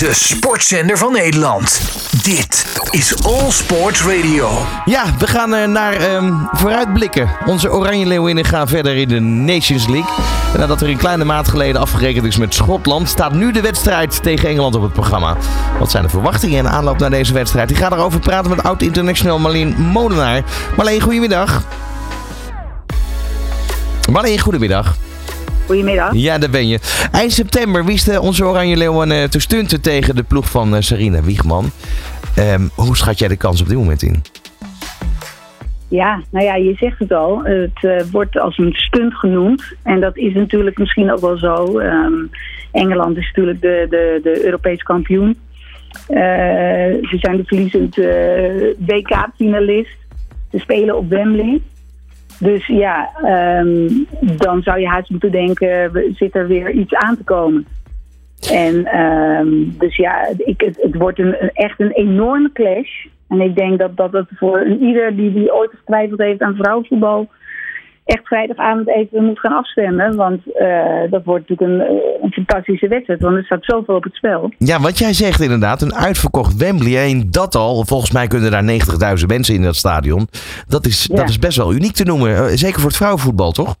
[0.00, 1.80] De sportzender van Nederland.
[2.22, 4.48] Dit is All Sports Radio.
[4.84, 7.30] Ja, we gaan eh, naar ehm, vooruitblikken.
[7.46, 10.14] Onze Oranje Leeuwinnen gaan verder in de Nations League.
[10.52, 14.22] En nadat er een kleine maand geleden afgerekend is met Schotland, staat nu de wedstrijd
[14.22, 15.36] tegen Engeland op het programma.
[15.78, 17.70] Wat zijn de verwachtingen in aanloop naar deze wedstrijd?
[17.70, 20.42] Ik ga daarover praten met oud-international Marleen Molenaar.
[20.76, 21.62] Marleen, goedemiddag.
[24.10, 24.96] Marleen, goedemiddag.
[25.70, 26.14] Goedemiddag.
[26.14, 26.78] Ja, daar ben je.
[27.12, 31.22] Eind september wisten onze Oranje Leeuwen eh, te stunten tegen de ploeg van eh, Sarina
[31.22, 31.70] Wiegman.
[32.36, 34.22] Ehm, hoe schat jij de kans op dit moment in?
[35.88, 37.44] Ja, nou ja, je zegt het al.
[37.44, 39.62] Het eh, wordt als een stunt genoemd.
[39.82, 41.78] En dat is natuurlijk misschien ook wel zo.
[41.78, 42.12] Ehm,
[42.72, 45.38] Engeland is natuurlijk de, de, de Europees kampioen.
[46.06, 47.96] Ze zijn de verliezend
[48.86, 49.96] WK-finalist.
[50.50, 51.60] Ze spelen op Wembley.
[52.40, 53.88] Dus ja, ehm,
[54.36, 57.66] dan zou je haast moeten denken, zit er weer iets aan te komen.
[58.52, 63.06] En ehm, dus ja, ik, het, het wordt een, echt een enorme clash.
[63.28, 67.28] En ik denk dat dat het voor ieder die, die ooit getwijfeld heeft aan vrouwenvoetbal...
[68.10, 70.16] echt vrijdagavond even moet gaan afstemmen.
[70.16, 73.20] Want eh, dat wordt natuurlijk een, eh, een fantastische wedstrijd.
[73.20, 74.52] Want er staat zoveel op het spel.
[74.58, 77.10] Ja, wat jij zegt inderdaad, een uitverkocht Wembley.
[77.10, 80.28] En dat al, volgens mij kunnen daar 90.000 mensen in dat stadion.
[80.68, 81.16] Dat is, Ja.
[81.16, 82.36] dat is best wel uniek te noemen.
[82.36, 83.74] Eh, Zeker voor het vrouwenvoetbal, toch?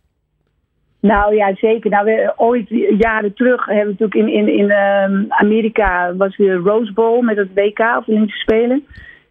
[1.00, 1.90] Nou ja, zeker.
[1.90, 6.54] Nou, we, ooit jaren terug hebben we natuurlijk in, in, in ehm, Amerika was de
[6.54, 8.84] Rose Bowl met het WK of Olympische Spelen.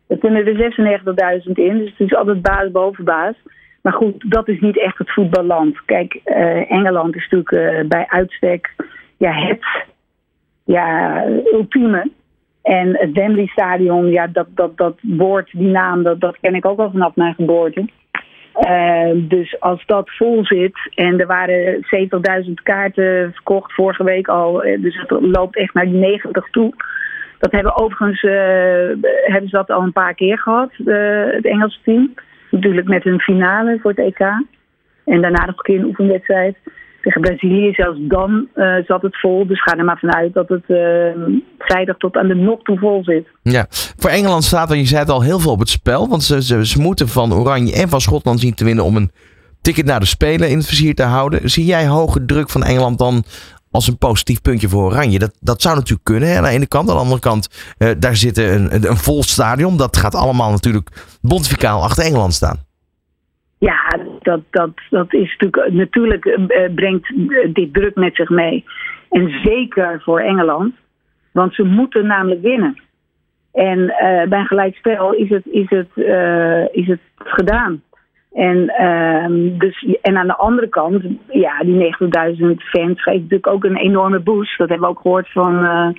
[0.08, 3.36] Daar kunnen er 96.000 in, dus het is altijd baas boven baas.
[3.82, 5.86] Maar goed, dat is niet echt het voetballand.
[5.86, 8.74] Kijk, eh, Engeland is natuurlijk eh, bij uitstek
[9.18, 9.66] ja, het
[10.66, 12.12] ja, ultieme.
[12.62, 16.66] En het Wembley Stadion, ja, dat, dat, dat woord, die naam, dat, dat ken ik
[16.66, 17.90] ook al vanaf mijn geboorte.
[18.54, 21.86] Eh, dus als dat vol zit en er waren
[22.46, 26.74] 70.000 kaarten verkocht vorige week al, dus het loopt echt naar die 90 toe.
[27.40, 28.22] Dat hebben overigens
[29.24, 32.14] hebben ze dat al een paar keer gehad, eh, het Engelse team.
[32.52, 34.20] Natuurlijk met hun finale voor het EK.
[35.06, 36.58] En daarna nog een keer een oefenwedstrijd.
[37.02, 39.48] Tegen Brazilië, zelfs dan eh, zat het vol.
[39.48, 41.24] Dus ga er maar vanuit dat het eh,
[41.58, 43.28] vrijdag tot aan de nok toe vol zit.
[43.42, 43.66] Ja.
[43.70, 46.10] Voor Engeland staat er, je zei het al, heel veel op het spel.
[46.10, 49.12] Want ze, ze, ze moeten van Oranje en van Schotland zien te winnen om een
[49.62, 51.50] ticket naar de Spelen in het vizier te houden.
[51.50, 53.24] Zie jij hoge druk van Engeland dan
[53.72, 55.20] als een positief puntje voor Oranje?
[55.20, 56.90] Dat, dat zou natuurlijk kunnen hè, aan de ene kant.
[56.90, 59.78] Aan de andere kant, eh, daar zit een, een, vol stadion.
[59.78, 60.90] Dat gaat allemaal natuurlijk
[61.22, 62.58] pontificaal achter Engeland staan.
[63.58, 65.74] Ja, dat, dat, dat is natuurlijk.
[65.74, 68.66] Natuurlijk eh, brengt eh, dit druk met zich mee.
[69.10, 70.74] En zeker voor Engeland.
[71.32, 72.82] Want ze moeten namelijk winnen.
[73.52, 73.86] En
[74.30, 75.90] bij een gelijkspel is het, is het,
[76.72, 77.82] is het gedaan.
[78.32, 83.64] En, ehm, dus, en aan de andere kant, ja, die 90.000 fans geeft natuurlijk ook
[83.64, 84.58] een enorme boost.
[84.58, 85.90] Dat hebben we ook gehoord van eh,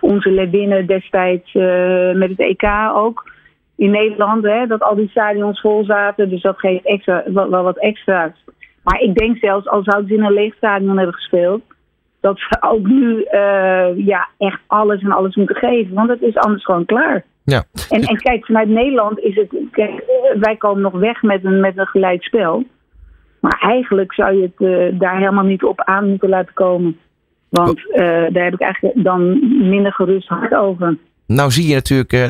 [0.00, 2.64] onze Lewinnen destijds eh, met het EK
[2.94, 3.30] ook
[3.76, 6.28] in Nederland, hè, dat al die stadions vol zaten.
[6.28, 8.44] Dus dat geeft extra, wel, wel wat extra's.
[8.82, 11.62] Maar ik denk zelfs, al zouden ze in een leeg stadion hebben gespeeld,
[12.20, 15.94] dat ze ook nu eh, ja, echt alles en alles moeten geven.
[15.94, 17.24] Want het is anders gewoon klaar.
[17.44, 17.64] Ja.
[17.88, 19.54] En, en kijk, vanuit Nederland is het.
[19.70, 20.02] Kijk,
[20.40, 22.64] wij komen nog weg met een, met een gelijk spel.
[23.40, 26.98] Maar eigenlijk zou je het eh, daar helemaal niet op aan moeten laten komen.
[27.48, 30.96] Want eh, daar heb ik eigenlijk dan minder gerust hart over.
[31.26, 32.28] Nou zie je natuurlijk eh,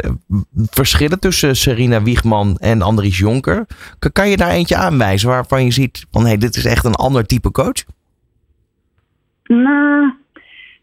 [0.55, 3.67] verschillen tussen Serena Wiegman en Andries Jonker.
[4.13, 7.27] Kan- je daar eentje aanwijzen waarvan je ziet van hey, dit is echt een ander
[7.27, 7.85] type coach?
[9.45, 10.13] Nou,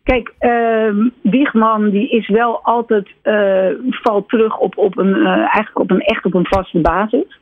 [0.08, 5.80] kijk, ehm Wiegman die is wel altijd eh, valt terug op, op een eh, eigenlijk
[5.80, 7.40] op een echt op een vaste basis.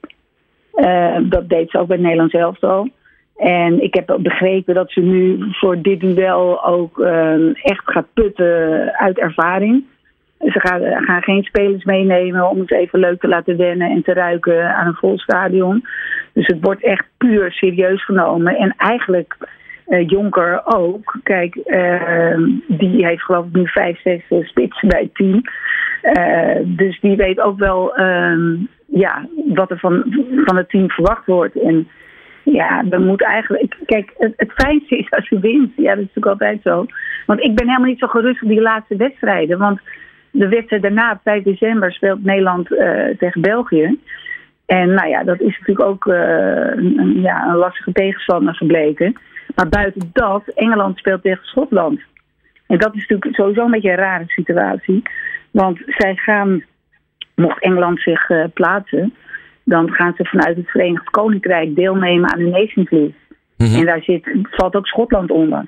[0.74, 2.90] Eh, dat deed ze ook bij het Nederlands elftal.
[3.38, 8.92] En ik heb begrepen dat ze nu voor dit duel ook eh, echt gaat putten
[8.94, 9.84] uit ervaring.
[10.40, 14.14] Ze gaan, gaan geen spelers meenemen om het even leuk te laten wennen en te
[14.14, 15.88] ruiken aan een vol stadion.
[16.34, 18.56] Dus het wordt echt puur serieus genomen.
[18.56, 19.38] En eigenlijk
[19.86, 21.20] eh, Jonker ook.
[21.24, 22.38] Kijk, eh,
[22.68, 25.42] die heeft geloof ik nu vijf, zes eh, spitsen bij het team.
[26.02, 28.56] Eh, dus die weet ook wel ehm,
[28.86, 30.04] ja, wat er van,
[30.46, 31.62] van het team verwacht wordt.
[31.62, 31.88] En
[32.44, 33.76] ja, dan moet eigenlijk.
[33.86, 35.72] Kijk, het, fijnste is als je wint.
[35.76, 36.86] Ja, dat is natuurlijk altijd zo.
[37.26, 39.58] Want ik ben helemaal niet zo gerust op die laatste wedstrijden.
[39.58, 39.80] Want
[40.32, 42.68] de wedstrijd daarna, op 5 december, speelt Nederland
[43.18, 44.00] tegen België.
[44.66, 46.06] En nou ja, dat is natuurlijk ook
[47.16, 49.16] ja, een lastige tegenstander gebleken.
[49.56, 52.00] Maar buiten dat, Engeland speelt tegen Schotland.
[52.68, 55.04] En dat is natuurlijk sowieso een beetje een rare situatie.
[55.52, 56.64] Want zij gaan,
[57.36, 59.14] mocht Engeland zich eh, plaatsen,
[59.64, 63.16] dan gaan ze vanuit het Verenigd Koninkrijk deelnemen aan de Nations League.
[63.58, 63.76] Mhm.
[63.76, 65.66] En daar zit, valt ook Schotland onder.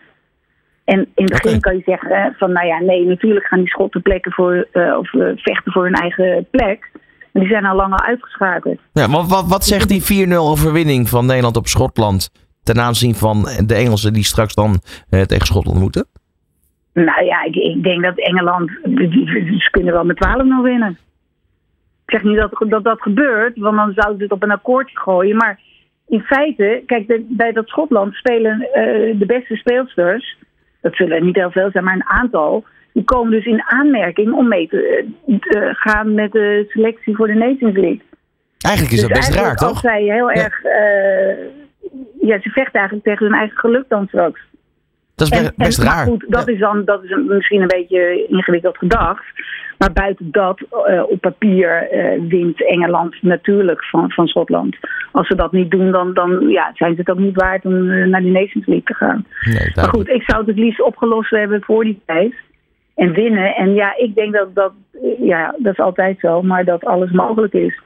[0.83, 4.01] En in het begin kan je zeggen van, nou ja, nee, natuurlijk gaan die Schotten
[4.01, 6.89] plekken voor, eh, of eh, vechten voor hun eigen plek.
[7.31, 8.79] Maar die zijn al lang al uitgeschakeld.
[8.93, 12.29] Ja, wat, wat, wat zegt die 4-0 overwinning van Nederland op Schotland
[12.67, 16.05] ten aanzien van de Engelsen die straks dan eh, tegen Schotland moeten?
[16.93, 18.69] Nou ja, ik, ik denk dat Engeland,
[19.63, 20.97] ze kunnen wel met 12-0 winnen.
[22.05, 24.97] Ik zeg niet dat, dat dat gebeurt, want dan zouden ze het op een akkoordje
[24.99, 25.35] gooien.
[25.35, 25.59] Maar
[26.07, 30.37] in feite, kijk, de- bij dat Schotland spelen eh, de beste speelsters,
[30.81, 32.63] dat zullen er niet heel veel zijn, maar een aantal,
[32.93, 37.33] die komen dus in aanmerking om mee te, eh, gaan met de selectie voor de
[37.33, 38.01] Nations League.
[38.57, 39.69] Eigenlijk is dus dat best raar, toch?
[39.69, 40.43] Als zij heel Ja.
[40.43, 40.61] erg,
[42.21, 44.41] ja, ze vechten eigenlijk tegen hun eigen geluk dan straks.
[45.15, 46.05] Dat is En- best raar.
[46.05, 46.53] Goed, dat Ja.
[46.53, 49.25] is dan dat is misschien een beetje ingewikkeld gedacht.
[49.77, 54.77] Maar buiten dat, eh, op papier eh, wint Engeland natuurlijk van, van Schotland.
[55.11, 57.91] Als ze dat niet doen, dan, dan ja, zijn ze het ook niet waard om
[57.91, 59.25] eh, naar de Nations League te gaan.
[59.45, 62.35] Nee, Maar goed, ik zou het het liefst opgelost hebben voor die tijd.
[62.95, 63.55] En winnen.
[63.55, 64.73] En ja, ik denk dat dat,
[65.19, 67.79] ja, dat is altijd zo, maar dat alles mogelijk is.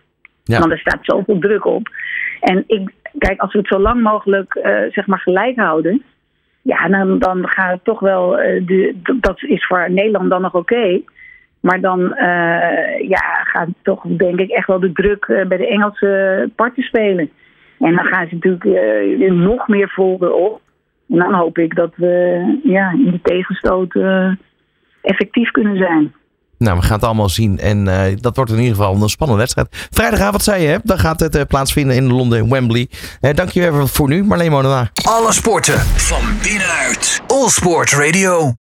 [0.44, 0.60] Ja.
[0.60, 1.90] Want er staat zoveel druk op.
[2.40, 6.04] En ik, kijk, als we het zo lang mogelijk eh, zeg maar gelijk houden.
[6.62, 8.40] Ja, dan, dan gaat het toch wel.
[8.40, 11.02] eh, de, dat is voor Nederland dan nog oké.
[11.60, 16.50] Maar dan eh, ja, gaat toch, denk ik, echt wel de druk bij de Engelse
[16.56, 17.30] parten spelen.
[17.80, 20.62] En dan gaan ze natuurlijk nog meer volgen op.
[21.10, 23.96] En dan hoop ik dat we ja, in de tegenstoot
[25.02, 26.14] effectief kunnen zijn.
[26.62, 27.60] Nou, we gaan het allemaal zien.
[27.60, 29.68] En eh, dat wordt in ieder geval een spannende wedstrijd.
[29.90, 30.78] Vrijdagavond zei je, hè?
[30.84, 32.90] dan gaat het eh, plaatsvinden in Londen, Wembley.
[33.22, 34.92] Eh, dank je even voor nu, Marleen Molenaar.
[35.04, 37.22] Alle sporten van binnenuit.
[37.28, 38.50] All Sport Radio.